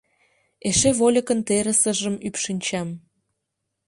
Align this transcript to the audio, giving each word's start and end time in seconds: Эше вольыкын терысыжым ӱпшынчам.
Эше 0.69 0.89
вольыкын 0.99 1.39
терысыжым 1.47 2.15
ӱпшынчам. 2.27 2.87